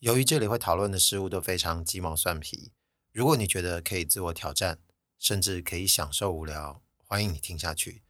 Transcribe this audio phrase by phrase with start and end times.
[0.00, 2.72] 由于这里会讨论的事物都非常鸡毛蒜皮，
[3.12, 4.78] 如果你觉得可以自我挑战，
[5.18, 8.02] 甚至可以享受无聊，欢迎你听下去。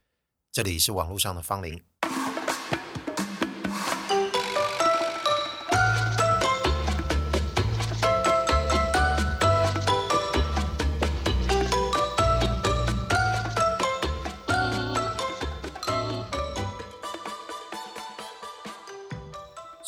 [0.49, 1.83] 这里是网络上的方龄。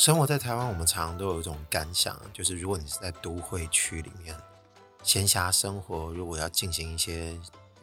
[0.04, 4.38] 生活在台湾，我们常常都有一种感想，就是如果你是在都会区里面，
[5.02, 7.31] 闲暇生活，如果要进行一些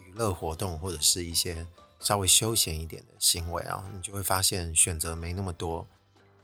[0.04, 1.66] 娱乐活动或者是一些
[1.98, 5.88] 稍微休闲一点的行为啊，你就会发现选择没那么多。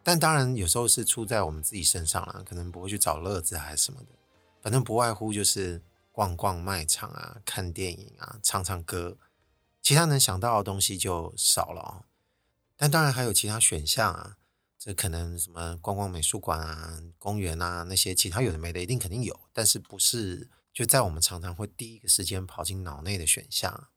[0.02, 4.06] 但当然，有时候是出在我们自己身上啦，可能不会去找乐子还是什么的，
[4.62, 9.18] 反正不外乎就是逛逛卖场啊、看电影啊、唱唱歌，
[9.82, 12.06] 其他能想到的东西就少了。
[12.78, 14.38] 但当然还有其他选项啊。
[14.78, 23.88] 这可能什么逛逛美术馆啊、公园啊那些其他有的没的一定肯定有，但是不是就在我们常常会第一个时间跑进脑内的选项。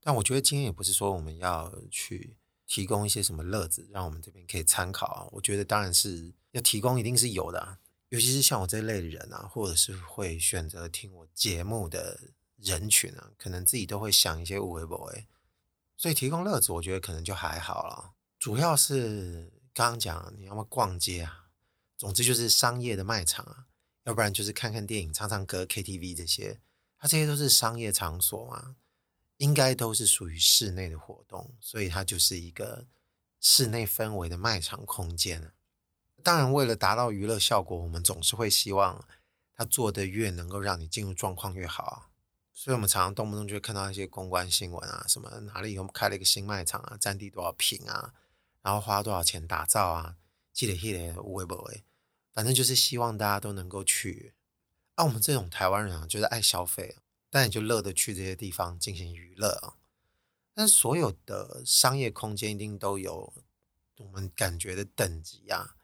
[0.00, 5.28] 但我觉得今天也不是说我们要去提供一些什么乐子，让我们这边可以参考啊。
[5.32, 7.78] 我觉得当然是要提供，一定是有的。
[8.08, 12.18] 尤其是像我这类的人啊，或者是会选择听我节目的
[12.56, 15.24] 人群啊，可能自己都会想一些有的没的，
[15.96, 18.12] 所以提供乐子，我觉得可能就还好了。
[18.38, 19.60] 主要是。
[19.74, 21.46] 刚刚讲，你要么逛街啊，
[21.96, 23.66] 总之就是商业的卖场啊，
[24.04, 26.60] 要不然就是看看电影、唱唱歌、KTV 这些，
[26.98, 28.76] 它这些都是商业场所嘛，
[29.38, 32.86] 应该都是属于室内的活动，所以它就是一个
[33.40, 35.52] 室内氛围的卖场空间。
[36.22, 39.04] 当然，为了达到娱乐效果，我们总是会希望
[39.56, 42.10] 它做得越能够让你进入状况越好，
[42.52, 48.12] 所以我们常常动不动就会看到一些公关新闻啊，什么哪里又开了一个新卖场啊，占地多少坪啊。
[48.62, 50.16] 然后花多少钱打造啊？
[50.52, 51.84] 记得记得，无为不为，
[52.32, 54.34] 反正就是希望大家都能够去。
[54.94, 56.96] 啊，我们这种台湾人啊，就是爱消费，
[57.30, 59.74] 但也就乐得去这些地方进行娱乐啊。
[60.54, 63.32] 但所有的商业空间一定都有
[63.96, 65.76] 我们感觉的等级啊。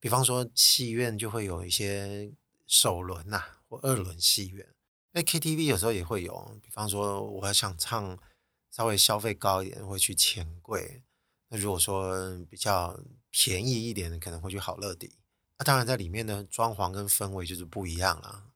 [0.00, 2.32] 比方说戏院就会有一些
[2.66, 4.74] 首轮呐、啊，或二轮戏院。
[5.12, 8.18] 那 KTV 有时候也会有，比方说我想唱
[8.72, 11.04] 稍微消费高一点，会去钱柜。
[11.48, 12.98] 那如果说比较
[13.30, 15.12] 便宜一点的，可能会去好乐迪。
[15.58, 18.46] 那当然，在里面的装潢跟氛围就是不一样了。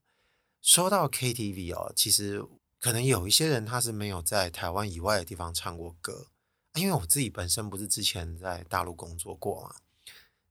[0.61, 2.45] 说到 KTV 哦，其实
[2.78, 6.27] 可能有一些人他是没有在台湾以外的地方唱过歌，
[6.75, 9.77] 因为我自己本身不是之前在大陆工作过嘛。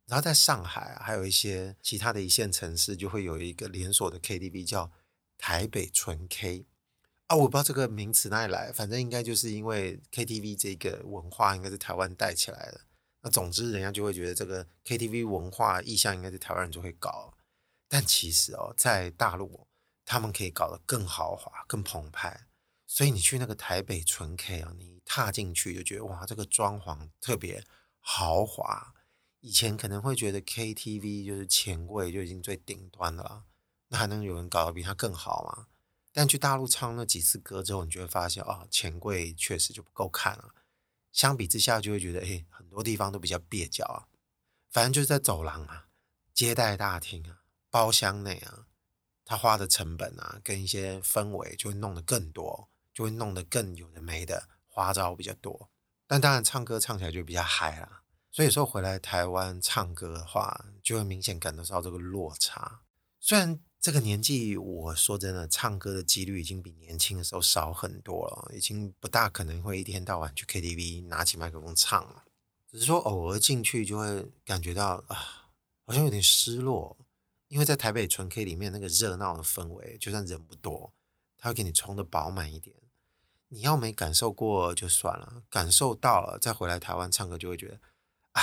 [0.07, 4.91] 然后在上海还有一些其他的一线城市，就会有一个连锁的 KTV 叫
[5.37, 6.65] 台北纯 K。
[7.29, 12.81] 啊，我不知道这个名词哪里来，反正应该就是因为 KTV 这个文化应该是台湾带起来的。
[13.21, 17.35] 那总之，人家就会觉得这个 KTV 文化意向应该是台湾人就会搞。
[17.87, 19.67] 但其实哦，在大陆，
[20.05, 22.47] 他们可以搞得更豪华、更澎湃。
[22.87, 27.63] 所以你去那个台北纯 K 啊，你踏进去就觉得哇，这个装潢特别
[27.99, 28.95] 豪华。
[29.41, 33.43] 以前可能会觉得 KTV 就是钱柜就已经最顶端的了，
[33.89, 35.67] 那还能有人搞得比它更好吗？
[36.19, 40.53] 但去大陆唱那几次歌之后，你就会发现啊，钱柜确实就不够看了。
[41.13, 44.03] 相比之下，就会觉得诶，很多地方都比较蹩脚啊。
[44.69, 45.87] 反正就是在走廊啊、
[46.33, 48.65] 接待大厅啊、包厢内啊，
[49.23, 55.69] 他花的成本啊，跟一些氛围就会弄得更多，就会弄得更有的没的花招比较多。
[56.05, 58.03] 但当然，唱歌唱起来就比较嗨啦。
[58.29, 62.81] 所以有时候回来台湾唱歌的话，就会明显感受到这个落差。
[63.21, 63.61] 虽然。
[63.81, 72.25] 这个年纪，我说真的，唱歌的几率已经比年轻的时候少很多了，已经不大可能会一天到晚去 KTV 拿起麦克风唱了。
[72.69, 75.49] 只是说偶尔进去就会感觉到啊，
[75.85, 76.97] 好像有点失落，
[77.47, 80.91] 因为在台北纯 K 里面那个热闹的氛围，就算人不多，
[81.37, 82.75] 他会给你充的饱满一点。
[83.47, 87.79] 你要没感受过就算了，感受到了再回来台湾唱歌，就会觉得
[88.33, 88.41] 啊，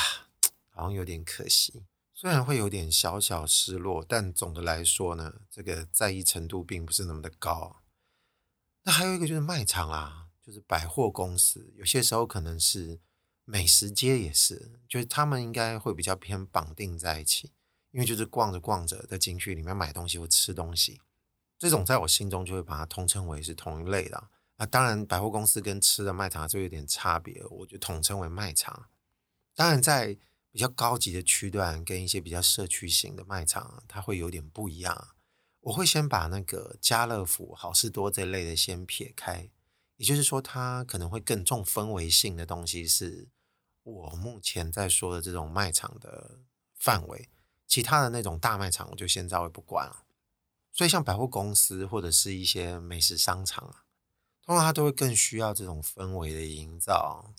[0.71, 1.85] 好像有点可惜。
[2.19, 7.83] 虽然会有点小小失落，但总的来说呢，这个在意程度并不是那么的高。
[8.85, 13.01] 那还有一个就是卖场啊，就是百货公司，有些时候可能是
[13.45, 17.53] 美食街也是，就是他们应该会比较偏绑定在一起，
[17.91, 21.03] 因为就是逛着逛着在景区里面买东西或吃东西，
[21.59, 24.31] 这种在我心中就会把它统称为是同一类的。
[24.57, 28.87] 那当然，百货公司跟吃的卖场就有点差别，我就统称为卖场。
[29.55, 30.17] 当然在。
[30.57, 35.09] 比较高级的区段跟一些比较社区型的卖场，它会有点不一样。
[35.61, 39.51] 我会先把那个家乐福、好事多这类的先撇开，
[39.97, 43.29] 也就是说，它可能会更重氛围性的东西，是
[43.83, 46.39] 我目前在说的这种卖场的
[46.75, 47.29] 范围。
[47.67, 50.07] 其他的那种大卖场，我就先稍微不管了。
[50.73, 53.85] 所以像百货公司或者是一些美食商场啊，
[54.43, 57.35] 通常它都会更需要这种氛围的营造。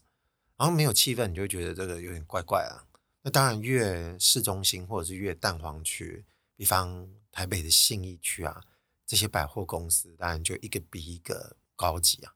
[0.55, 2.85] 然后没有气氛，你就会觉得这个有点怪怪啊。
[3.21, 6.25] 那当然，越市中心或者是越蛋黄区，
[6.55, 8.63] 比方台北的信义区啊，
[9.05, 12.33] 这些百货公司当然就一个比一个高级啊。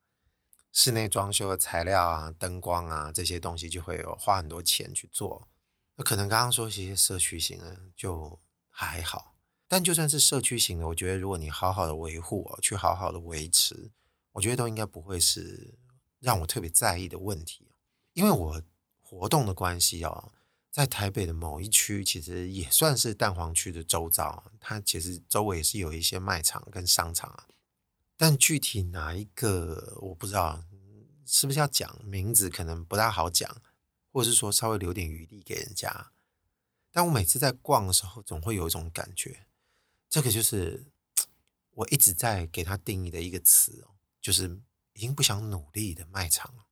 [0.74, 5.48] 室内装修的材料啊、灯光啊这些东西，就会有花很多钱去做。
[5.96, 8.40] 那可能刚刚说一些社区型的就
[8.70, 9.36] 还好，
[9.68, 13.92] 但就算是社区型的，我觉得如果你好好的维护，去好好的维持，
[14.32, 15.78] 我觉得都应该不会是
[16.20, 17.72] 让我特别在意的问题。
[18.14, 18.62] 因为我
[19.02, 20.32] 活动的关系哦，
[20.72, 27.46] 在台北的某一区，其实也算是蛋黄区的周遭，它其实周围是有一些卖场跟商场啊。
[28.16, 30.64] 但具体哪一个我不知道，
[31.26, 33.62] 是不是要讲名字，可能不大好讲，
[34.14, 36.12] 或者是说稍微留点余地给人家。
[36.90, 39.48] 但我每次在逛的时候，总会有一种感觉，
[40.10, 40.86] 这个就是
[41.72, 44.62] 我一直在给它定义的一个词哦，就是
[44.94, 46.68] 已经不想努力的卖场了。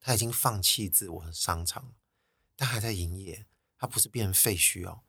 [0.00, 1.94] 他已经放弃自我商场，
[2.56, 3.46] 他还在营业。
[3.76, 5.02] 他不是变废墟哦。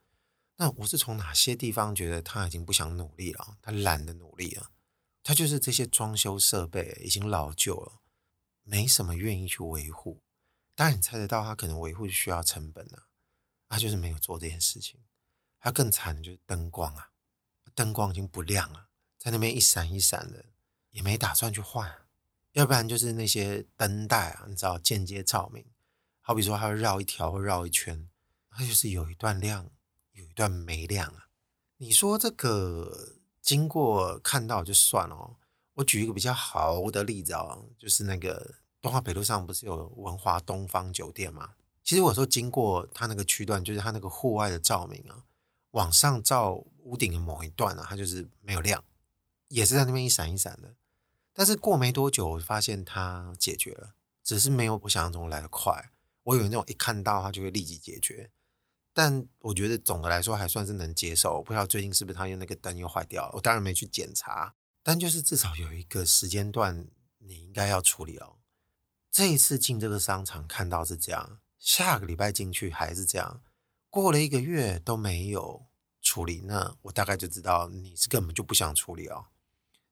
[0.57, 3.57] 那我是从哪些地方觉得他已经不想努力了？
[3.62, 4.71] 他懒得努力了。
[5.24, 8.01] 他就是这些装修设备已经老旧了，
[8.63, 10.21] 没什么愿意去维护。
[10.74, 13.03] 当然你猜得到，他可能维护需要成本呢。
[13.69, 15.00] 他就是没有做这件事情。
[15.59, 17.12] 他更惨的就是灯光啊，
[17.74, 20.45] 灯光已经不亮了，在那边一闪一闪的，
[20.92, 22.06] 也没打算去换。
[22.51, 25.65] 要不然就是那些灯带啊，你知道间接照明，
[26.27, 28.10] 好比说它会绕一条或绕一圈，
[28.50, 29.69] 它就是有一段亮，
[30.13, 31.27] 有一段没亮啊。
[31.77, 33.13] 你说这个
[33.44, 35.36] 经过看到就算了哦。
[35.75, 41.51] 我举一个比较好的例子哦，就是那个东华北路上不是有文华东方酒店吗？
[41.83, 45.25] 其实我说经过它那个区段，就是它那个户外的照明啊，
[45.71, 48.83] 往上照屋顶的某一段啊，它就是没有亮，
[49.50, 50.74] 也是在那边一闪一闪的。
[51.33, 53.94] 但是过没多久，我发现它解决了，
[54.24, 55.92] 只是没有我想象中来得快。
[56.25, 58.30] 我以为那种一看到它就会立即解决，
[58.94, 61.38] 但我觉得总的来说还算是能接受。
[61.38, 64.54] 我不知道最近是不是它用那个灯又坏掉了，我当然没去检查。
[64.83, 66.88] 但就是至少有一个时间段
[67.18, 68.36] 你应该要处理哦。
[69.12, 73.42] 这一次进这个商场看到是这样，下个礼拜进去还是这样，
[73.89, 75.66] 过了一个月都没有
[76.01, 79.25] 处理，那我大概就知道你是根本就不想处理哦。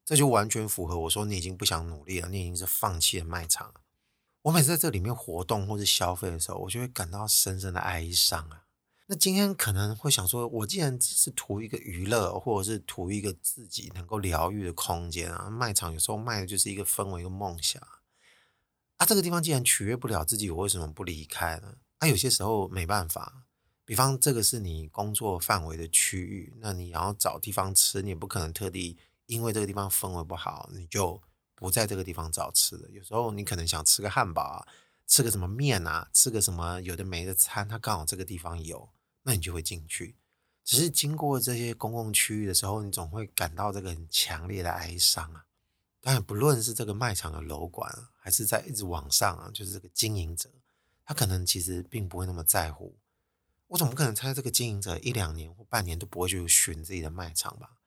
[0.04, 3.72] 这就完全符合我说你已经不想努力了，你已经是放弃了卖场。
[4.44, 8.64] 我每次在这里面活动或是消费的时候，我就会感到深深的哀伤啊。
[9.06, 17.80] 那今天可能会想说，我既然只是图一个娱乐，或者是图一个自己能够疗愈的空间啊，卖场有时候卖的就是一个氛围、一个梦想
[18.96, 19.06] 啊。
[19.06, 21.76] 这个地方既然取悦不了自己，我为什么不离开呢？
[22.00, 23.46] 啊，有些时候没办法，
[23.86, 28.98] 比方这个是你工作范围的区域，那你要找地方吃，你也不可能特地。
[29.24, 31.22] 因为这个地方氛围不好，你就
[31.54, 32.90] 不在这个地方找吃的。
[32.90, 34.66] 有时候你可能想吃个汉堡啊，
[35.06, 38.88] 吃个什么面啊，吃个什么有的没的餐，它刚好这个地方有，
[39.22, 40.16] 那你就会进去。
[40.64, 45.44] 只是经过这些公共区域的时候，你总会感到这个很强烈的哀伤啊。
[46.00, 50.50] 当然，不论是这个卖场的楼管，还是在一直往上啊，就是这个经营者，
[51.04, 52.96] 他可能其实并不会那么在乎。
[53.68, 57.78] 我总不可能猜这个经营者一两年或半年都不会去寻自己的卖场吧？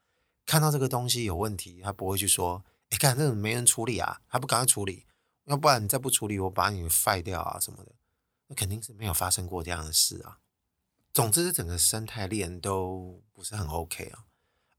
[0.46, 5.06] 看到这个东西有问题，他不会去说：“你，看这没人处理啊，还不赶快处理？
[5.46, 7.94] 要不然你再不处理，我把你废掉啊什么的。”
[8.48, 10.40] 那肯定是没有发生过这样的事啊。
[11.14, 14.26] 总之，整个生态链都不是很 OK 啊。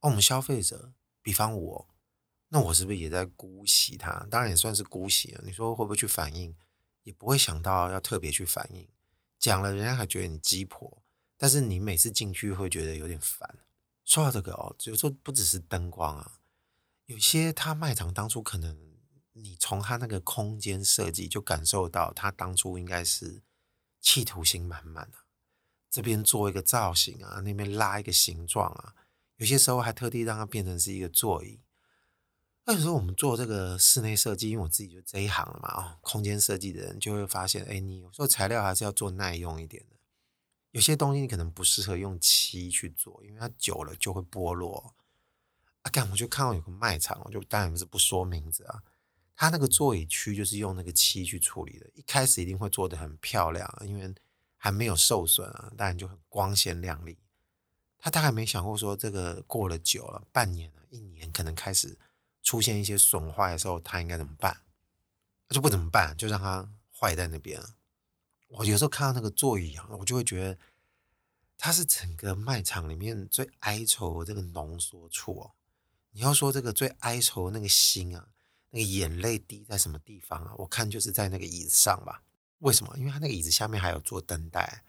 [0.00, 1.88] 而我们消费者，比方我，
[2.48, 4.26] 那我是不是也在姑息他？
[4.30, 5.42] 当然也算是姑息了。
[5.44, 6.54] 你说会不会去反应？
[7.02, 8.86] 也不会想到要特别去反应。
[9.38, 11.02] 讲了，人家还觉得你鸡婆，
[11.36, 13.58] 但是你每次进去会觉得有点烦。
[14.04, 16.37] 说到这个哦，有说不只是灯光啊，
[17.08, 18.78] 有些他卖场当初可能
[19.32, 23.42] 你从他那个空间设计就感受到他当初应该是
[23.98, 25.16] 企图心满满的。
[25.88, 28.94] 这边做一个造型啊，那边拉一个形状啊，
[29.36, 31.62] 有些时候还特地让它变成是一个座椅。
[32.66, 39.96] 那有时候我们做这个室内设计，因为我自己就这一行了嘛，哦，空间设计的人就会发现，哎，你有时候材料还是要做耐用一点的。
[40.72, 44.94] 有些东西你可能不适合用漆去做，因为它久了就会剥落。
[45.82, 48.82] 啊，干，我就看到有个卖场，我就当然不是不说名字啊。
[49.34, 54.12] 它那个座椅区就是用那个漆去处理的，一开始一定会做得很漂亮，因为
[54.56, 57.16] 还没有受损啊，当然就很光鲜亮丽。
[57.98, 61.96] 他大概没想过说，这个过了久了，半年了，一年，可能开始
[62.42, 64.60] 出现一些损坏的时候，他应该怎么办？
[65.50, 67.62] 就不怎么办，就让它坏在那边。
[68.48, 70.58] 我有时候看到那个座椅啊，我就会觉得
[71.56, 75.50] 它是整个卖场里面最哀愁的这个浓缩处哦。
[76.10, 78.28] 你要说这个最哀愁的那个心啊，
[78.70, 80.54] 那个眼泪滴在什么地方啊？
[80.58, 82.22] 我看就是在那个椅子上吧。
[82.58, 82.92] 为什么？
[82.98, 84.82] 因为他那个椅子下面还有做灯带，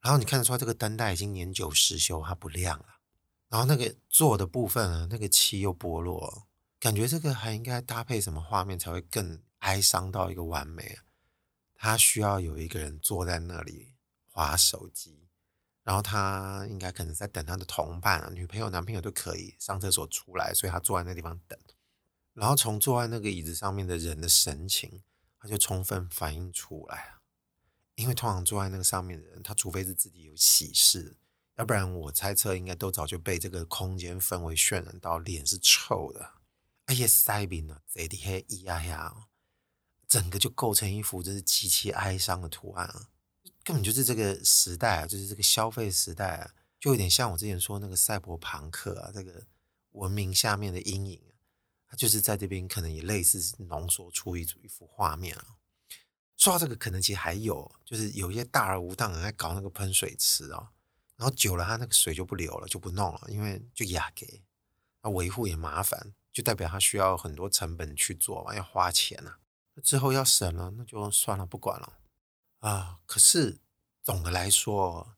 [0.00, 2.86] 然后你看得出来这个灯带已经年久失修，它不亮了。
[3.48, 6.46] 然后那个坐的部分啊，那个漆又剥落，
[6.78, 11.04] 感觉这个还应该搭配什么画面才会更哀伤到一个完美啊？
[11.74, 13.94] 他需要有一个人坐在那里
[14.28, 15.21] 划手机，
[15.84, 21.58] 然后他应该可能在等他的同伴，女朋友、男朋友都可以上厕所出来，所以他坐在那地方等。
[22.32, 25.02] 然后从坐在那个椅子上面的人的神情，
[25.38, 27.14] 他就充分反映出来。
[27.96, 31.18] 因为通常坐在那个上面的人，他除非是自己有喜事，
[31.56, 36.34] 要不然我猜测应该都早就被这个空间氛围渲染到脸是臭的。
[36.86, 39.26] 哎呀，塞宾呢，这里黑咿呀呀。
[40.08, 43.08] 整个就构成一幅真是极其哀伤的图案啊，
[43.64, 46.50] 根本就是这个时代啊，就是这个消费时代啊，
[46.80, 49.46] 就有点像我之前说那个赛博朋克啊，这个
[49.92, 51.32] 文明下面的阴影啊，
[51.88, 55.46] 它就是在这边可能也类似浓缩出一组一幅画面啊。
[56.36, 60.72] 说到这个，可能其实还有就是有一些大而无当的在搞那个喷水池啊，
[61.16, 64.42] 然后久了它那个水就不流了，就不弄了，因为就压给，
[65.02, 69.38] 那维护也麻烦，就代表它需要很多成本去做嘛，要花钱啊。
[69.84, 71.92] 之后要审了，那就算了，不管了
[72.62, 72.98] 啊。
[73.06, 73.60] 可是
[74.02, 75.14] 总的来说，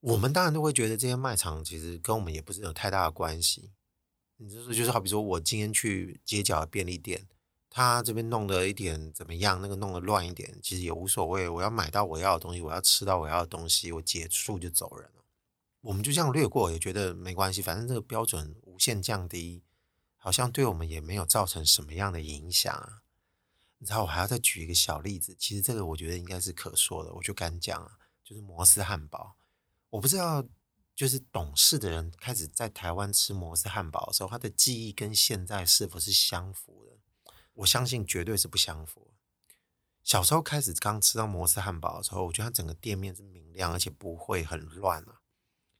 [0.00, 3.72] 我们当然都会觉得这些卖场其实跟我们也不是有太大的关系。
[4.36, 7.28] 你就是就是好比说我今天去街角的便利店，
[7.70, 11.48] 他这边弄得一点怎么样，那个弄得乱一点，其实也无所谓。
[11.48, 15.24] 我要买到我要的东西，我要吃到我要的东西，我结束就走人了。
[15.82, 17.62] 我们就这样略过，也觉得没关系。
[17.62, 19.62] 反正这个标准无限降低，
[20.16, 23.03] 好像对我们也没有造成什么样的影响啊。
[23.78, 29.36] 你知道我还要再举一个小例子，其实这个我觉得应该是可说的，我就敢讲啊，就是摩斯汉堡。
[29.90, 30.42] 我不知道，
[30.96, 37.32] 就是懂事的人开始在台湾吃摩斯汉堡的时候，他的记忆跟现在是否是相符的？
[37.52, 39.12] 我相信绝对是不相符。
[40.02, 45.20] 小时候开始刚吃到摩斯汉堡的时候，我觉得它整个店面是明亮，而且不会很乱啊。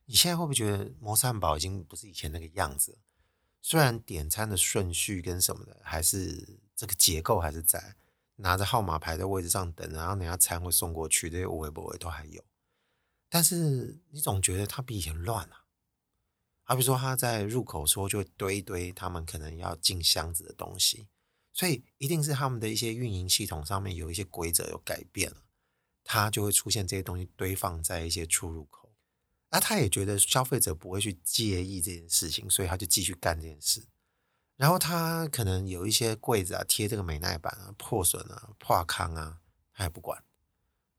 [0.04, 2.98] 你现在会不会觉得摩斯汉堡已经不是以前那个样子？
[3.62, 6.60] 虽然点餐的顺序跟什么的还是。
[6.76, 7.96] 这个结构还是在，
[8.36, 12.44] 拿着号码牌在位置上等，然后等下餐会送过去，这些微博都还有。
[13.28, 15.64] 但是你总觉得它比以前乱啊。
[16.66, 21.08] 好比说他在入口时候就会堆一堆他们可能要进箱子的东西，
[21.52, 25.42] 所以一定是他们的一些运营系统上面有一些规则有改变了，
[26.02, 28.90] 它就会出现这些东西堆放在一些出入口。
[29.50, 33.86] 那他也觉得消费者不会去介意这件事情，所以他就继续干这件事。
[34.56, 39.40] 然后他可能有一些柜子啊，贴这个美耐板啊，破损啊，破康啊，
[39.72, 40.22] 他也不管。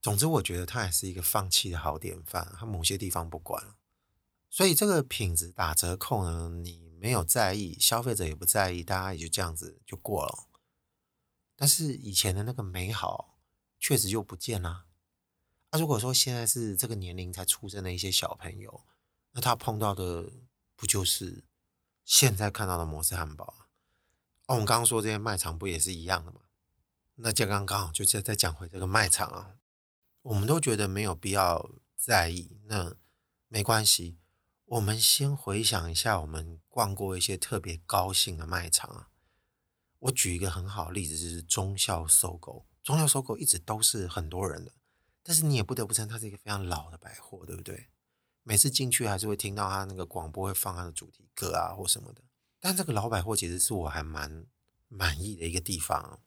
[0.02, 2.54] 总之，我觉得他还是一个放弃的好典范。
[2.60, 3.76] 他某些地方不管，
[4.50, 10.48] 所以这个品质打折扣呢，你没有在意，消费者也不在意，大家也就这样子就过了。
[11.56, 13.40] 但是以前的那个美好，
[13.80, 14.86] 确实就不见了。
[15.72, 18.86] 那、啊、如果说现在是这个年龄才出生的一些小朋友，
[19.32, 20.30] 那他碰到的
[20.76, 21.46] 不就是？
[22.06, 23.68] 现在看到的摩斯汉堡，
[24.46, 26.42] 哦，我们刚刚说这些卖场不也是一样的吗？
[27.16, 29.56] 那就刚刚好，就再再讲回这个卖场啊，
[30.22, 32.96] 我们都觉得没有必要在意，那
[33.48, 34.20] 没关系。
[34.66, 39.10] 我们先回想一下，我们逛过一些特别高兴的卖场啊。
[40.00, 42.66] 我举一个很好的例子，就是忠孝 SOGO。
[42.84, 44.72] 忠孝 SOGO 一直都是很多人的，
[45.24, 47.90] 但是你也不得不称它是一个非常老的百货，对不对？
[48.48, 52.22] 每次进去还是会听到他那个广播会放他的主题歌啊或什么的，
[52.60, 54.46] 但这个老百货其实是我还蛮
[54.88, 56.22] 满意的一个地方。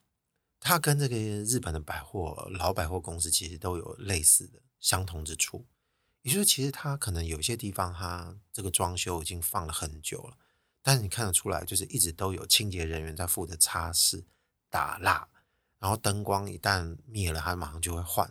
[0.59, 5.65] 它跟这个日本的百货老百货公司其实都有类似的相同之处，
[6.23, 10.37] 也就是其实它可能有些地方它这个装修已经放了很久了，
[10.83, 14.25] 但是你看得出来就是一直都有清洁人员在负责擦拭、
[14.69, 15.29] 打蜡，
[15.79, 18.29] 然后灯光一旦灭了，它马上就会换。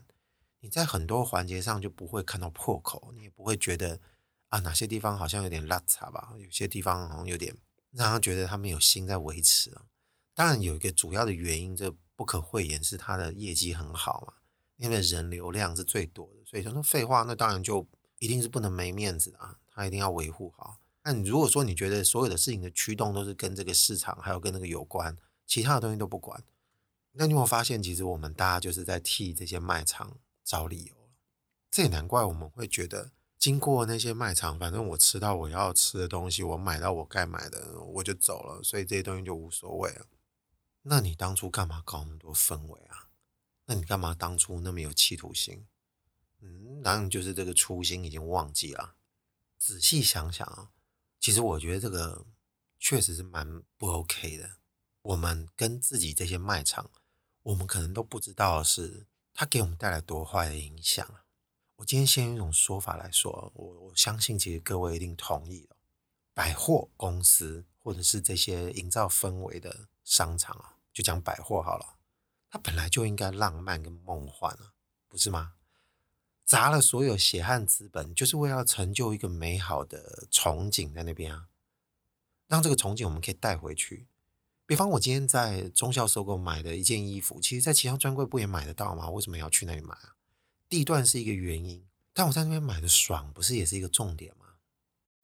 [0.67, 3.97] 你在很多环节上就不会看到破口，你也不会觉得
[4.49, 6.33] 啊哪些地方好像有点邋遢吧？
[6.37, 7.55] 有些地方好像有点
[7.91, 9.83] 让他觉得他们有心在维持啊。
[10.35, 14.33] 当然有一个主要的原因，这不可讳言是他的业绩很好嘛，
[14.75, 17.87] 因为人流量是最多的，所以他说废话，那当然就
[18.19, 20.79] 一定是不能没面子啊，他一定要维护好。
[21.03, 26.43] 那你如果说你觉得所有的事情的驱动都是跟这个市场还有跟那个有关，其他的东西都不管，
[27.13, 30.17] 那你有没有发现其实我们大家就是在替这些卖场。
[30.47, 30.95] 找理由，
[31.69, 40.05] 这也难怪我们会觉得，经过那些卖场，反正我吃到我要吃的东西，我买到我该买的，我就走了，所以这些东西就无所谓了。
[40.83, 43.09] 那你当初干嘛搞那么多氛围啊？
[43.65, 45.67] 那你干嘛当初那么有企图心？
[46.39, 48.95] 嗯，当然就是这个初心已经忘记了。
[49.57, 50.71] 仔细想想啊，
[51.19, 52.25] 其实我觉得这个
[52.79, 54.51] 确实是蛮不 OK 的。
[55.01, 56.89] 我们跟自己这些卖场，
[57.43, 59.07] 我们可能都不知道是
[59.39, 61.23] 它给我们带来多坏的影响啊。
[61.75, 65.77] 我今天先用一种说法来说，我我相信其实各位一定同意了。
[66.33, 71.99] 百货公司或者是这些营造氛围的商场啊，就讲百货好了，
[72.49, 74.73] 它本来就应该浪漫跟梦幻啊，
[75.07, 75.53] 不是吗？
[76.43, 81.49] 砸了所有血汗资本，就是为了成就一个美好的憧憬在那边啊，
[82.47, 84.07] 让这个憧憬我们可以带回去。
[84.67, 89.09] 比方我今天在中孝收购买的一件衣服，其实在其他专柜不也买得到吗？
[89.09, 90.15] 为什么要去那里买啊？
[90.67, 94.45] 地段是一个原因，但我在那边买的爽，不是也是一个重点吗？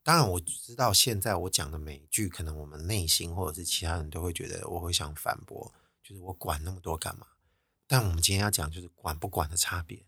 [0.01, 7.27] 当然我知道现在我讲的每一句，可能我们内心或者是其他人都会觉得我会想反驳，就是我管那么多干嘛？
[7.85, 10.05] 但我们今天要讲就是管不管的差别。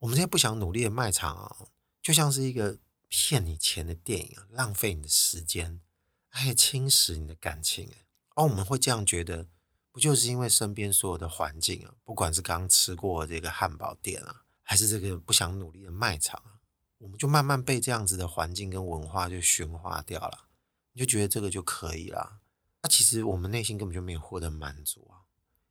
[0.00, 1.56] 我们这些不想努力的卖场啊，
[2.02, 5.80] 就像是一个骗你钱的电影啊，浪费你的时间，
[6.28, 7.88] 还侵蚀你的感情。
[8.34, 9.46] 哦、我们会这样觉得，
[9.90, 16.60] 不就是因为身边所有的环境啊，不管是刚吃过这个汉堡店啊，还是这个不想努力的卖场啊，
[16.98, 20.46] 我们就慢慢被这样子的环境跟文化就驯化掉了，
[20.92, 22.40] 你就觉得这个就可以了。
[22.82, 25.28] 那、其实我们内心根本就没有获得满足啊，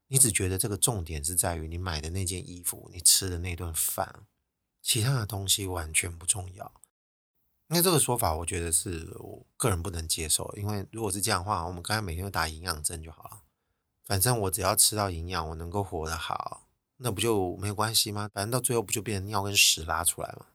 [0.08, 4.28] 你只觉得这个重点是在于你买的那件衣服，你吃的那顿饭，
[4.82, 6.81] 其他的东西完全不重要。
[7.74, 10.54] 那这个说法，我觉得是我个人不能接受。
[10.58, 13.44] 因为如果是这样的话，我们刚才每天都打营养针就好了。
[14.04, 18.30] 反正我只要吃到营养，我能够活得好，那不就没有关系吗？
[18.34, 20.48] 反正到最后不就变成尿跟屎拉出来吗？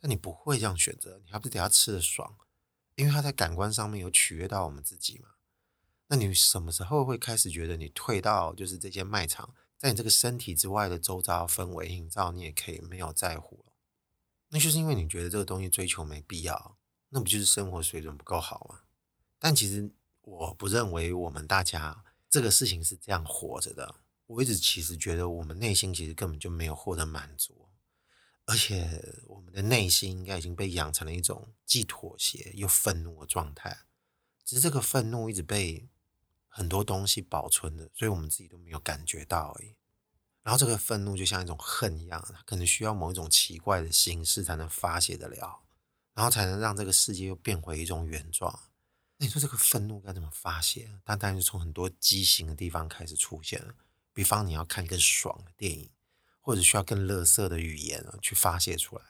[0.00, 2.36] 但你不会这样选择，你还不是得要吃得爽？
[2.94, 5.30] 因为它在感官上面有取悦到我们自己嘛。
[6.06, 13.71] 那你什么时候会开始觉得你退到就是这些卖场，在你这个身体之外的周遭氛围营造，你也可以没有在乎了？
[14.54, 16.76] 那就是因为你觉得这个东西追求没必要，
[17.08, 18.80] 那不就是生活水准不够好吗？
[19.38, 19.90] 但其实
[20.20, 23.94] 我不认为我们大家这个事情是这样活着的。
[24.26, 27.70] 我一直其实觉得我们内心其实根本就没有获得满足，
[28.44, 33.86] 而且我们的内心应该已经被养成了一种既妥协又愤怒的状态。
[34.44, 35.88] 只是这个愤怒一直被
[36.46, 39.76] 很多东西保存的，所以我们自己都没有感觉到而已。
[40.42, 45.60] 然后这个愤怒就像一种恨一样，它可能需要某一种奇怪的形式才能发泄得了，
[46.14, 48.60] 然后才能让这个世界又变回一种原状。
[49.18, 50.98] 你说这个愤怒该怎么发泄？
[51.04, 53.64] 它当然就从很多畸形的地方开始出现。
[54.12, 55.90] 比方你要看更爽的电影，
[56.40, 59.04] 或者需要更乐色的语言去发泄出来。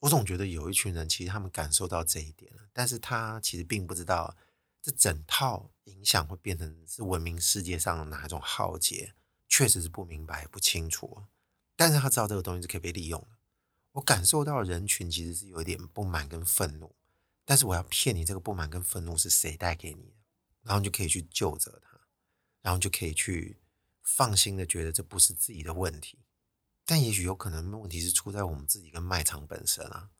[0.00, 4.36] 我总觉得有一群人其实他们感受到这一点了，但是他其实并不知道
[4.82, 9.14] 这整套影响会变成是文明世界上的哪一种浩劫。
[9.48, 11.24] 确实是不明白、不清楚，
[11.74, 13.28] 但是他知道这个东西是可以被利用的。
[13.92, 16.94] 我感受到人群其实是有一点不满跟愤怒，
[17.44, 20.16] 但是我要骗你，这个不满跟愤怒是谁带给你的，
[20.62, 21.98] 然后你就可以去救责他，
[22.60, 23.58] 然后就可以去
[24.02, 26.18] 放心的觉得这不是自己的问题。
[26.84, 30.10] 但也许有可能问题是出在我们自己跟卖场本身啊，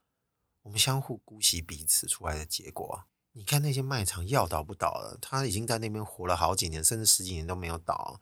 [0.63, 3.05] 我们相互姑息彼此出来的结果。
[3.33, 8.19] 你看那些卖场要倒不倒了，他已经在那边活了好几年，甚至十几年都没有倒。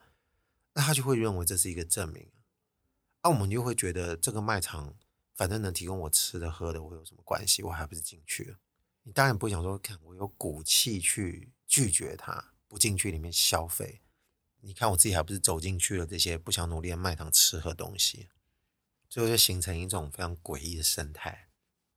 [0.76, 2.30] 那他就会认为这是一个证明，
[3.22, 4.94] 那、啊、我们就会觉得这个卖场
[5.34, 7.62] 反正能提供我吃的喝的，我有什么关系？
[7.62, 8.58] 我还不是进去了。
[9.04, 14.02] 你当然不会想说，看我有骨气去拒绝他，不进去里面消费。
[14.60, 18.28] 你看我自己还不是走进去了这些不想努力的卖场吃喝东西，
[19.08, 21.48] 最后就形成一种非常诡异的生态，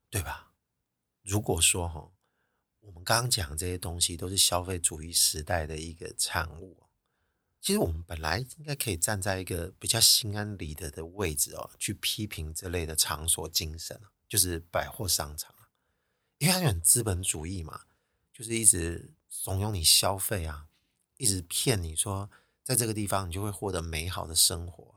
[0.10, 0.54] 对吧？
[1.22, 2.10] 如果说哈，
[2.80, 6.89] 我们刚刚讲这些东西都是消费主义时代的一个产物。
[7.70, 15.54] 其实我们本来应该可以站在一个比较心安理得的位置哦，去批评这类的场所精神，就是百货商场，
[16.40, 17.82] 因为它很资本主义嘛，
[18.34, 20.66] 就是一直怂恿你消费啊，
[21.18, 22.32] 一直骗你说
[22.64, 24.96] 在这个地方你就会获得美好的生活。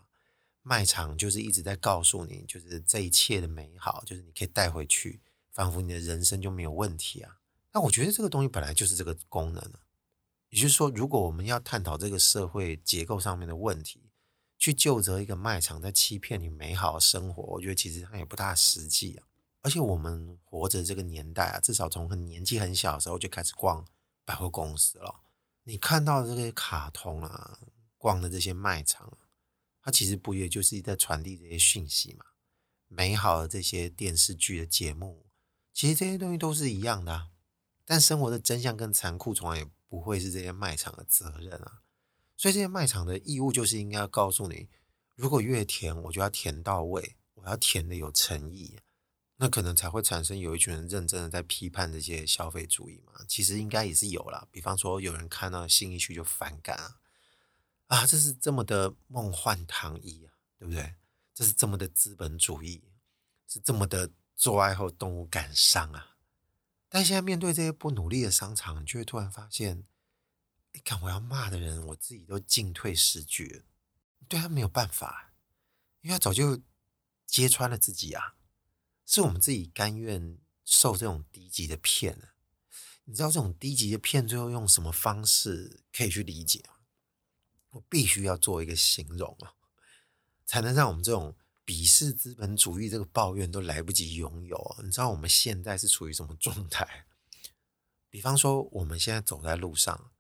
[0.63, 7.37] 卖场就是一直在告诉你，就是这一切的美好，就是你可以带回去，仿佛你的人生就没有问题啊。
[7.75, 9.73] 那我觉得这个东西本来就是这个功能。
[10.53, 14.11] 也就是说，如果我们要探讨这个社会结构上面的问题，
[14.59, 19.27] 去就责一个卖场在欺骗你美好的生活，我觉得其实它也不大实际啊。
[19.63, 23.83] 而且我们活着这个年代啊，至少从很年纪很小的时候就开始逛
[24.27, 25.23] 百货公司了。
[25.65, 27.59] 你看到这些卡通啊，
[27.97, 29.17] 逛的这些卖场，
[29.81, 32.27] 它其实不也就是在传递这些讯息嘛？
[32.89, 35.25] 美好的这些电视剧的节目，
[35.73, 37.29] 其实这些东西都是一样的啊。
[37.87, 41.83] 但生活的真相跟残酷，从来也不会是这些卖场的责任啊，
[42.35, 44.71] 所以这些卖场的义务就是应该要告诉你，
[45.15, 48.79] 如果越甜，我就要甜到位，我要填的有诚意，
[49.37, 53.13] 那可能才会产生有一群人认真的在批判这些消费主义嘛。
[53.29, 56.97] 其实应该也是有啦，比方说有人看到新一区就反感啊，
[57.89, 60.95] 啊，这是这么的梦幻糖衣啊，对不对？
[61.35, 62.83] 这是这么的资本主义，
[63.47, 66.12] 是这么的做爱后动物感伤啊。
[66.95, 69.87] 但现在面对这些不努力的商场，你就会突然发现，
[70.73, 73.65] 你看我要骂的人，我自己都进退失据，
[74.29, 75.33] 对他没有办法，
[76.03, 76.61] 因为他早就
[77.27, 78.35] 揭穿了自己啊。
[79.07, 82.29] 是我们自己甘愿受这种低级的骗呢？
[83.05, 86.75] 你知道这种低级的骗最后用什么方式可以去理解吗？
[87.71, 89.55] 我必须要做一个形容啊，
[90.45, 91.35] 才能让我们这种
[91.73, 94.77] 鄙视资本主义这个抱怨都来不及拥有。
[94.85, 97.07] 你知道我们现在是处于什么状态？
[98.11, 100.11] 比方说，我们现在走在路上，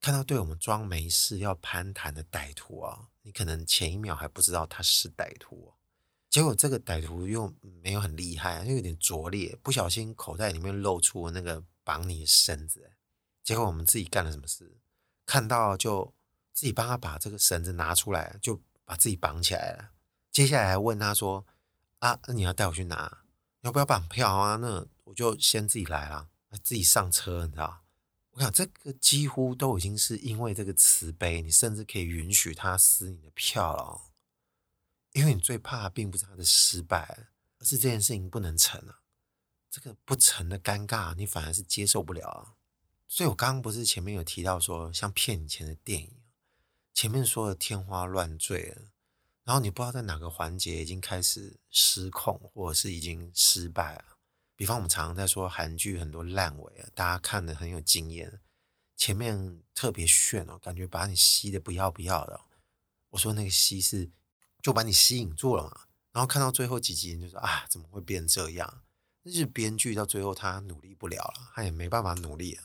[0.00, 5.74] 看到对我们装没事要攀谈的歹徒啊，你可能前一秒还不知道他是歹徒。
[6.30, 7.52] 结果这个歹徒又
[7.82, 12.92] 没有很厉害，又有点拙劣，不小心口袋里面露出那个绑你的绳子。
[13.42, 14.78] 结果我们自己干了什么事？
[15.26, 16.14] 看到就
[16.52, 19.90] 自己帮他把这个绳子拿出来，就把自己绑起来了。
[20.34, 21.46] 接下来问他说
[22.00, 23.22] ：“啊，那你要带我去哪？
[23.60, 24.56] 要不要绑票啊？
[24.56, 26.28] 那我就先自己来了，
[26.60, 27.84] 自己上车，你知道？
[28.32, 34.10] 我想这个几乎都已经是因为这个慈悲，你甚至可以允许他撕你的票了。”
[35.14, 37.28] 因为你最怕的并不是他的失败，
[37.60, 39.02] 而是这件事情不能成啊。
[39.70, 42.54] 这个不成的尴尬，你反而是接受不了啊。
[43.06, 46.10] 所以我刚刚不是前面有提到说，像骗你钱的电影，
[46.92, 48.76] 前面说的天花乱坠，
[49.44, 54.04] 然后你不知道在哪个环节已经开始失控，或者是已经失败了。
[54.56, 58.40] 比方我们常常在说韩剧很多烂尾啊，大家看得很有经验，
[58.96, 62.40] 前面特别炫哦，感觉把你吸得不要不要的。
[63.10, 64.10] 我说那个吸是。
[64.62, 65.80] 就把你吸引住了嘛，
[66.10, 68.82] 然后看到最后几集，你就说啊，怎么会变这样？
[69.22, 72.62] 那就是编剧到最后他努力不了了，他也没办法努力了。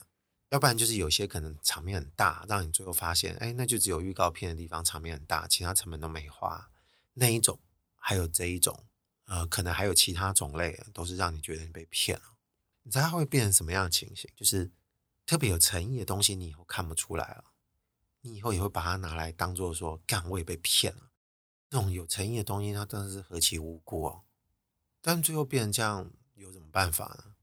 [0.50, 6.70] 要不然就是有些可能场面很大，让你最后发现，哎，那就只有预告片的地方场面很大，其他成本都没花。
[7.14, 7.60] 那一种，
[7.96, 8.84] 还有这一种，
[9.26, 12.36] 呃，可能还有其他种类，都是让你觉得你被骗了。
[12.82, 14.28] 你知道它会变成什么样的情形？
[14.34, 14.70] 就是
[15.24, 17.52] 特别有诚意的东西，你以后看不出来了，
[18.22, 21.10] 你以后也会把它拿来当做说，干，我也被骗了。
[21.68, 24.24] 这种有诚意的东西，它真的是何其无辜哦！
[25.00, 27.36] 但最后变成这样，有什么办法呢？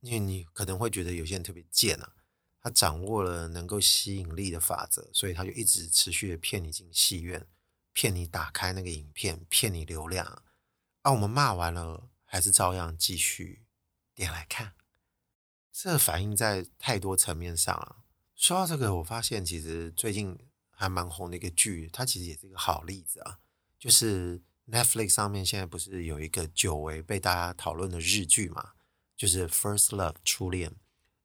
[0.00, 2.12] 因为你可能会觉得有些人特别贱啊，
[2.60, 7.46] 他掌握了能够吸引力的法则，所以他就一直持续的骗你进戏院，
[7.92, 10.42] 骗你打开那个影片，骗你流量。
[11.02, 13.62] 啊，我们骂完了，还是照样继续
[14.14, 14.74] 点来看。
[15.72, 17.98] 这反映在太多层面上了。
[18.34, 20.36] 说到这个，我发现其实最近
[20.70, 23.38] 还蛮红的一个剧，它其实也是一个好例子啊。
[23.78, 28.72] 就是 Netflix 上面现在不是有一个久违被大家讨论的日剧嘛？
[29.16, 30.74] 就是《First Love》初恋，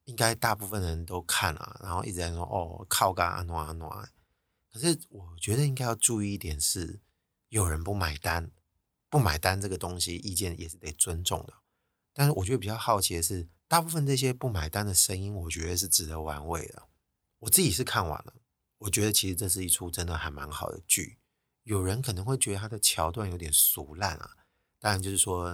[0.04, 4.06] 应该大部分人都看了，然后一直在说哦，靠嘎阿诺阿诺。
[4.72, 7.00] 可是我觉得应该要注意一点是，
[7.48, 8.50] 有人不买单，
[9.08, 11.54] 不买单这个东西意见也是得尊重的。
[12.12, 16.88] 但是我觉得比较好奇的是，大部分这些不买单的声音，我觉得是值得玩味的。
[17.40, 18.34] 我自己是看完了，
[18.78, 21.18] 我觉得其实这是一出真的还蛮好的剧。
[21.62, 24.36] 有人可能会觉得他的桥段有点俗烂啊，
[24.84, 25.50] 当然就是说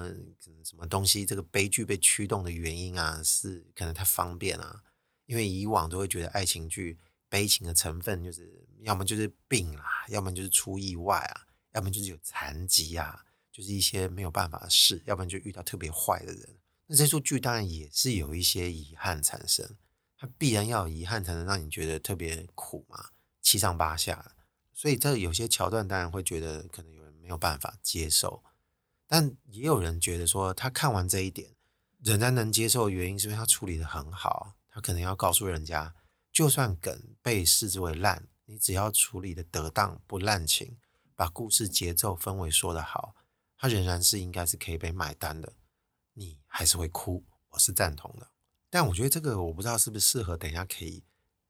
[0.65, 4.83] 什么东西这个悲剧被驱动的原因啊，是可能太方便啊，
[5.27, 16.57] 因为以往都会觉得爱情剧悲情的成分就是要么就是病啊，要么就是出意外啊，要么就是有残疾啊，就是一些没有办法的事，要不然就遇到特别坏的人。
[16.89, 19.77] 那这出剧当然也是有一些遗憾产生，
[20.19, 24.35] 它必然要有遗憾才能让你觉得特别苦嘛，七上八下。
[24.75, 28.43] 所以这有些桥段当然会觉得可能有人没有办法接受，
[29.11, 31.57] 但也有人觉得说他看完这一点
[31.99, 35.93] 仍然能接受的原因是因为他处理得很好，他可能要告诉人家，
[36.31, 40.77] 就算梗被视之为烂，你只要处理得得当不滥情，
[41.17, 43.17] 把故事节奏氛围说得好，
[43.59, 45.55] 他仍然是应该是可以被买单的，
[46.15, 48.29] 你还是会哭，我是赞同的，
[48.71, 51.03] 但我觉得这个我不知道是不是适合等一下可以。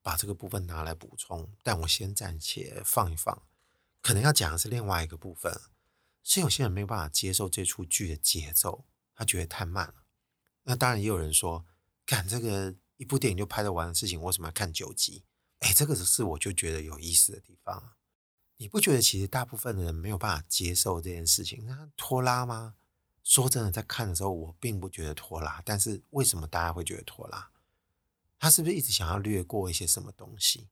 [0.03, 3.43] 把这个部分拿来补充，但我先暂且放一放。
[4.01, 5.53] 可能要讲的是另外一个部分，
[6.23, 9.95] 是有些人没有办法接受这出剧的节奏，他觉得太慢了。
[10.65, 11.65] 那当然也有人说，
[12.05, 15.25] 干这个一部电影就拍得完的事情，为什么要看九集？
[15.61, 17.95] 哎，这个是我就觉得有意思的地方。
[18.59, 21.65] 你不觉得其实大部分的人没有办法接受这件事情？
[21.67, 22.75] 那拖拉吗？
[23.23, 27.51] 说真的，在看的时候我并不觉得拖拉，但是为什么大家会觉得拖拉？
[28.39, 30.69] 他是不是一直想要略过一些什么东西？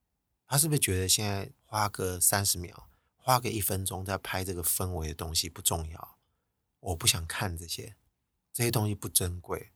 [0.46, 2.88] 他是不是觉得现在花个三十秒，
[3.28, 6.18] 花个一分钟在拍这个氛围的东西不重要？
[6.80, 7.94] 我不想看这些，
[8.54, 9.70] 这些东西不珍贵。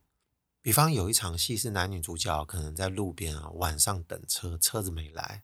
[0.59, 5.43] 比方有一场戏是男女主角可能在路边啊，晚上等车，车子没来，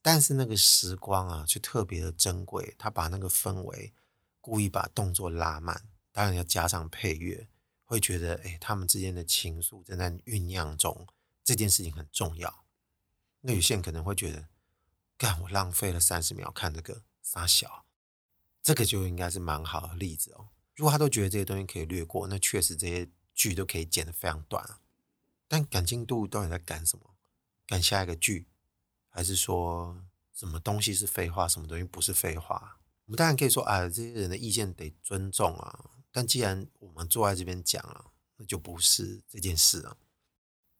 [0.00, 2.76] 但是那个时光啊，就特别的珍贵。
[2.78, 3.92] 他把那个氛围
[4.40, 7.48] 故意把动作拉慢，当然要加上配乐，
[7.84, 11.08] 会觉得哎，他们之间的情愫正在酝酿中，
[11.42, 12.64] 这件事情很重要。
[13.40, 14.46] 那有些人可能会觉得，
[15.18, 17.86] 干我浪费了三十秒看这个傻小，
[18.62, 20.48] 这个就应该是蛮好的例子哦。
[20.74, 23.08] 如果他都觉得这些东西可以略过，那确实这些。
[23.34, 24.78] 剧都可以剪得非常短啊，
[25.48, 27.14] 但赶进度到底在赶什么？
[27.66, 28.46] 赶下一个剧，
[29.08, 30.04] 还是说
[30.34, 32.76] 什么东西是废话，什么东西不是废话？
[33.06, 35.92] 我们当然可以说，啊，这些人的意见得尊重啊。
[36.12, 39.96] 但既然我们坐在这边讲了，那就不是这件事啊。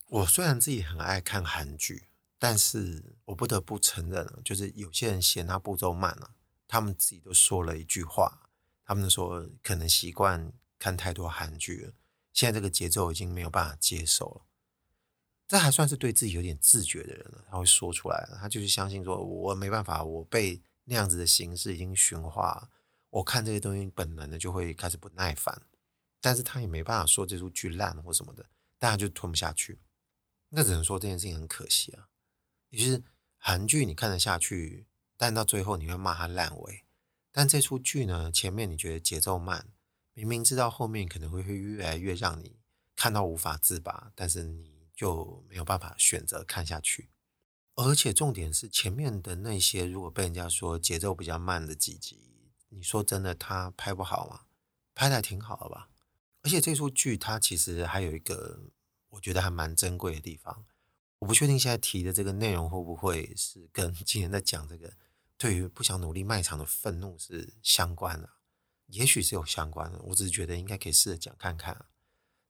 [0.09, 2.11] 我虽然自己很爱看韩剧，
[2.43, 6.35] 但是我不得不承认，就是有些人嫌他步骤慢了，
[6.67, 8.51] 他们自己都说了一句话，
[8.85, 11.93] 他们说可能习惯看太多韩剧了。
[12.33, 14.43] 现在这个节奏已经没有办法接受了，
[15.47, 17.45] 这还算是对自己有点自觉的人了。
[17.49, 22.69] 他会说出来，他就是相信说，我没办法，我被那样子的形式已经驯化，
[23.11, 25.63] 我看这些东西本能的就会开始不耐烦。
[26.21, 28.45] 但是他也没办法说这出剧烂或什么的，
[28.81, 29.79] 大家就吞不下去。
[30.49, 32.09] 那只能说这件事情很可惜啊。
[32.73, 33.05] 也就是
[33.37, 36.85] 韩剧你看得下去，但到最后你会骂它烂尾。
[37.31, 39.69] 但这出剧呢，前面你觉得节奏慢。
[40.15, 42.57] 明明知道后面可能会会越来越让你
[42.97, 47.11] 看到无法自拔，但是你就没有办法选择看下去。
[47.75, 54.43] 而且重点是前面的那些，如果被人家说节奏比较慢的几集，你说真的，他拍不好吗？
[54.95, 55.89] 拍得还挺好的吧？
[56.43, 58.73] 而且这出剧它其实还有一个
[59.09, 60.67] 我觉得还蛮珍贵的地方，
[61.23, 64.93] 我不确定现在提的这个内容会不会是跟 今天在讲这个
[65.39, 68.29] 对于不想努力卖场的愤怒是相关的。
[68.89, 71.87] 也许是有相关的，我只是觉得应该可以试着讲看看啊。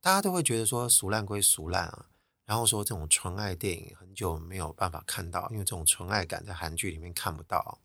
[0.00, 2.08] 大家都会觉得说俗烂归俗烂啊，
[2.46, 7.82] 然后说这种纯爱电影很久没有办法看到，因为这种纯爱感在韩剧里面看不到。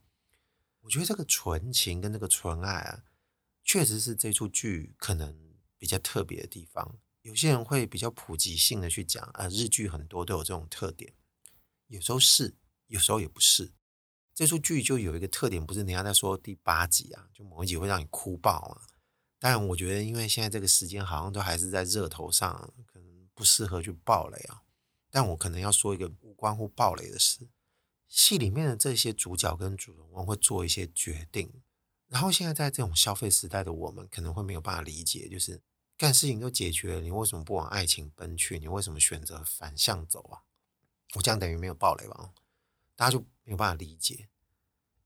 [0.80, 3.04] 我觉得这个纯情跟这个纯爱啊，
[3.62, 5.38] 确实是这出剧可能
[5.78, 6.98] 比较特别的地方。
[7.28, 11.14] 有些人会比较普及性的去讲啊，日剧很多都有这种特点，
[11.88, 12.56] 有时候是，
[12.88, 13.74] 有时候也不是。
[14.34, 18.82] 这出剧就有一个特点，不是人家在说第八集啊，就某一集会让你哭爆啊。
[19.40, 24.62] 当然，我觉得因为现在这个时间好像都还是在热头上，可能不适合去爆雷啊。
[25.12, 27.50] 但我可能要说一个无关乎爆雷的事：
[28.08, 31.52] 戏里面的这些主角跟主人公会做一些决定，
[32.08, 35.62] 然后现在在这种消费时代的我们，可能会没有办法理解，就是
[35.98, 38.60] 干事情都解决了，你为什么不往爱情奔去？
[38.60, 40.44] 你为什么选择反向走啊？
[41.16, 42.34] 我这样等于没有爆雷吧？
[42.96, 44.30] 大家就没有办法理解。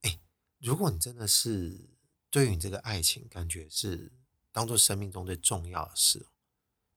[0.02, 0.20] 哎，
[0.60, 1.90] 如果你真的是
[2.30, 4.12] 对于你这个爱情感觉是
[4.52, 6.28] 当做生命中最重要的事，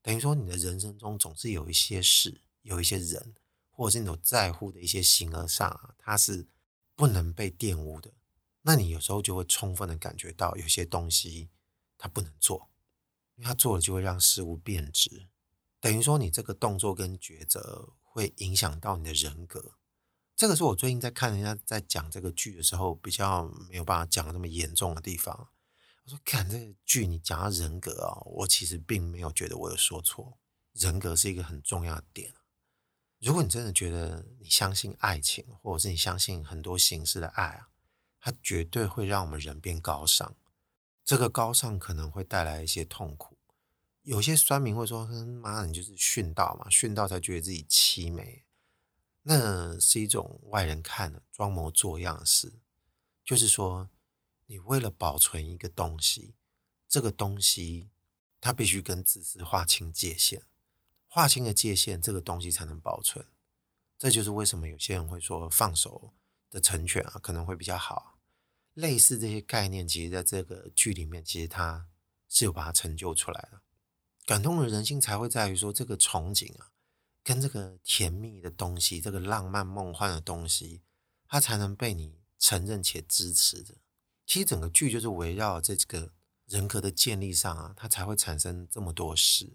[0.02, 3.34] 等于说你的人生中总是有一些事、有一些人，
[3.70, 6.48] 或者是你有在乎的一些形而上啊，它是
[6.96, 8.12] 不能被玷污的。
[8.62, 11.50] 那你有时候就会充分的感觉到有些东西
[11.96, 12.70] 它不能做，
[13.36, 15.28] 因为他做了就会让事物变质。
[15.80, 19.74] 等于说你这个动作跟抉择会影响到你的人格。
[20.36, 25.48] 这个是我最近在看人家在讲这个剧的时候，比较没有办法讲的那么严重的地方。
[26.04, 30.38] 我说看这个剧，你讲到人格啊，我其实并没有觉得我有说错。
[30.72, 32.34] 人格是一个很重要的点。
[33.20, 37.68] 如果你真的觉得你相信爱情，或者是你相信很多形式的爱啊，
[38.20, 40.34] 它绝对会让我们人变高尚。
[41.04, 43.36] 这个高尚可能会带来一些痛苦。
[44.02, 48.44] 有些酸民会说：“哼妈，你就是殉道嘛，殉道才觉得自己凄美。”
[49.26, 52.60] 那是一种外人看的装模作样的事，
[53.24, 53.88] 就是说，
[54.46, 56.34] 你为了保存一个东西，
[56.86, 57.88] 这个东西
[58.40, 60.42] 它必须跟自私划清界限，
[61.08, 63.26] 划清了界限，这个东西才能保存。
[63.98, 66.12] 这就是为什么有些人会说放手
[66.50, 68.13] 的成全啊，可能会比较好。
[68.74, 71.88] 类似这些概念，其实在这个剧里面，其实它
[72.28, 73.62] 是有把它成就出来的。
[74.26, 76.70] 感动的人心才会在于说这个憧憬啊。
[77.26, 80.82] 跟这个甜蜜的东西，这个浪漫梦幻的东西，
[81.26, 83.76] 它才能被你承认且支持的。
[84.26, 86.12] 其实整个剧就是围绕这个
[86.44, 89.54] 人格的建立上啊，它才会产生这么多事。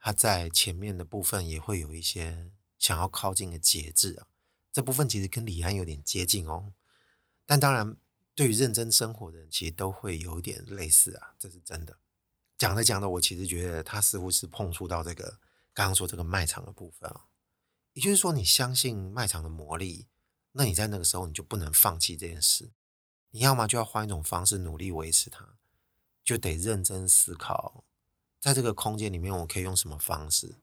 [0.00, 4.26] 它在前面的部分也会有一些想要靠近的节制啊，
[4.72, 6.72] 这部分其实跟李安有点接近哦。
[7.44, 7.96] 但当然，
[8.36, 11.96] 对于认真生活的人，其实都会有点类似啊，这是真的。
[12.56, 15.40] 讲着讲着，我其实觉得他似乎是碰触到这个。
[15.72, 17.26] 刚刚说这个卖场的部分啊，
[17.94, 20.06] 也就是说，你相信卖场的魔力，
[20.52, 22.70] 那你在那个时候你就不能放弃这件事。
[23.30, 25.56] 你要么就要换一种方式努力维持它。
[26.24, 27.84] 就得认真思考，
[28.40, 30.56] 在这个空间里面，我可以用什么方式？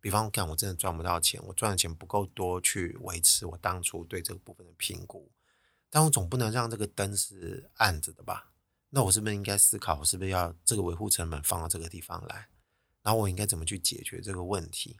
[0.00, 5.30] 比方讲，我真的赚不到钱，我赚的钱不够多去维持我当初对这个部分的评估，
[5.94, 8.50] 但我总不能让这个灯是暗着的吧？
[8.90, 12.48] 那我是不是应该思考，我是不是要这个维护成本放到这个地方来？
[13.04, 14.98] 然后我应该怎么去解决这个问题？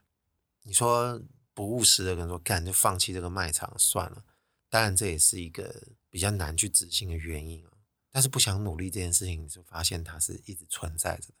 [0.61, 1.21] 你说
[1.53, 4.23] 不务实的人说，干就放弃这个卖场算了。
[4.69, 7.71] 当然，这也是一个比较难去执行的原因啊。
[8.09, 11.33] 但是不想努力这件事情，你就发现它是一直存在着的。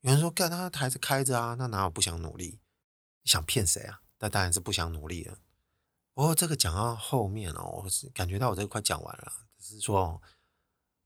[0.00, 2.60] 有人说，干他还是开着啊，那哪有不想努力？
[3.26, 4.00] 想骗谁啊？
[4.20, 5.36] 那当然是不想努力了。
[6.12, 9.32] 不过这个讲到后面哦，我是感觉到我这个快讲完了。
[9.58, 10.20] 只是说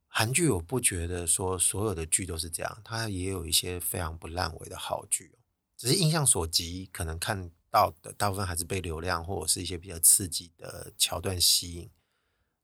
[0.07, 5.39] 韩剧，我不觉得说所有的剧都是这样，它也有一些非常不烂尾的好剧哦。
[5.77, 11.91] 只是印象所及，可能看到的大部分还是被流量或者是一些比较刺激的桥段吸引。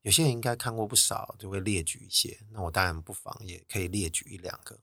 [0.03, 2.47] 有些人应该看过不少，就会列举一些。
[2.51, 4.81] 那我当然不妨也可以列举一两个。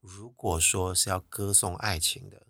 [0.00, 2.46] 如果说是要歌颂爱情的，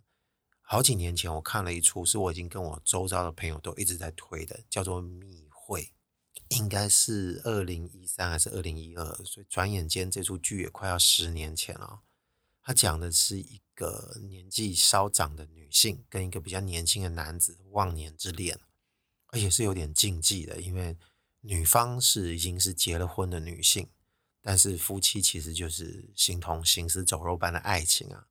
[0.66, 5.82] 好几年前我看了一出，是我已经跟我周遭的朋友都一直在推的，叫做《密会》，
[6.56, 12.00] 应该是二零一三还是二零一二，所以转眼间这出剧也快要十年前了。
[12.62, 18.58] 他讲的是一个年纪稍长的女性跟一个比较年轻的男子忘年之恋，
[19.26, 20.96] 而且是有点禁忌的，因为
[21.42, 23.90] 女方是已经是结了婚的女性，
[24.40, 28.28] 但是夫妻其实就是形同行尸走肉般的爱情啊。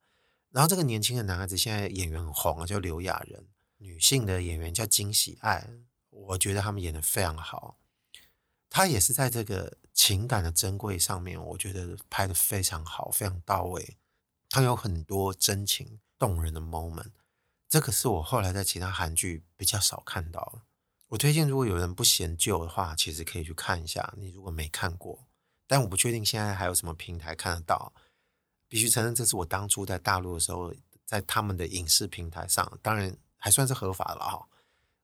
[0.54, 3.46] 然后这个年轻的男孩子现在演员很红啊，叫刘亚仁。
[3.80, 5.68] 女性的演员叫金喜爱，
[6.10, 7.80] 我觉得他们演得非常好。
[8.70, 13.98] 他也是在这个情感的珍贵上面，我觉得拍得非常好，非常到位。
[14.48, 17.12] 他有很多真情动人的 moment，
[17.68, 20.62] 这个是我后来在其他韩剧比较少看到的。
[21.08, 24.14] 我推荐，如果有人不嫌旧的话，其实可以去看一下。
[24.16, 25.28] 你如果没看过，
[25.68, 27.92] 但我不确定现在还有什么平台看得到。
[28.74, 30.74] 必须承认，这是我当初在大陆的时候，
[31.06, 34.48] 在他们的影视平台上，当然还算是合法了哈。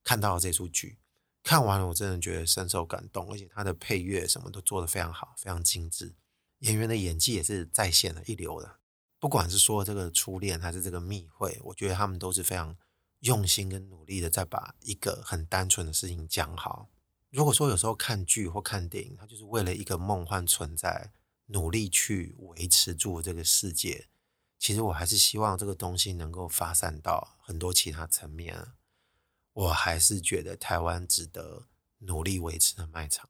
[0.03, 0.97] 看到了这出剧，
[1.43, 6.15] 看完了我真的觉得深受感动，而且他的配乐什么都做得非常好，非常精致，
[6.61, 8.77] 演员的演技也是在线的一流的。
[9.19, 12.75] 不管是说这个初恋还是这个密会，我觉得他们都是非常
[13.19, 16.89] 用心跟努力的，在把一个很单纯的事情讲好。
[17.29, 21.11] 如果说有时候看剧或看电影，它就是为了一个梦幻存在。
[21.51, 24.07] 努力去维持住这个世界，
[24.57, 28.73] 其实我还是希望这个东西能够发散到很多其他层面。
[29.53, 31.67] 我还是觉得台湾值得
[31.99, 33.29] 努力维持的卖场。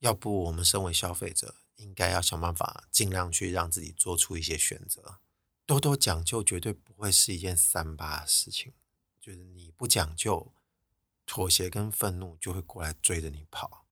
[0.00, 5.18] 要不，我们身为消费者，应该要想办法尽量去让自己做出一些选择。
[5.64, 8.74] 多多讲究绝对不会是一件三八的事情，
[9.18, 10.52] 就是你不讲究，
[11.24, 13.83] 妥协跟愤怒就会过来追着你跑。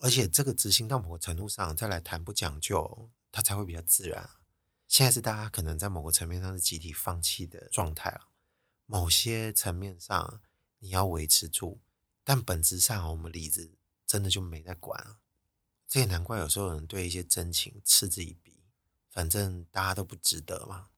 [0.00, 4.30] 而且这个执行到某个程度上，再来谈不讲究，它才会比较自然。
[4.86, 8.28] 现在是大家可能在某个层面上是集体放弃的状态了，
[8.86, 10.40] 某些层面上
[10.78, 11.80] 你要维持住，
[12.22, 13.72] 但本质上我们理智
[14.06, 15.18] 真的就没在管了。
[15.88, 18.62] 这也难怪有时候有人对一些真情嗤之以鼻，
[19.10, 20.88] 反正大家都不值得嘛，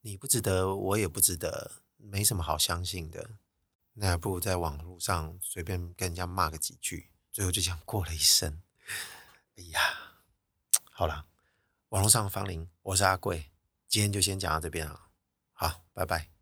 [0.00, 3.38] 你不值得，我也不值得，没什么好相信的。
[3.94, 7.10] 那还不如在网络上随便跟人家骂个几句。
[7.38, 8.60] 最后就这样过了一生，
[9.54, 9.80] 哎呀，
[10.90, 11.24] 好了，
[11.90, 13.52] 网络上的芳龄，我是阿贵，
[13.86, 15.00] 今天就先讲到这边了，
[15.52, 16.37] 好，拜拜。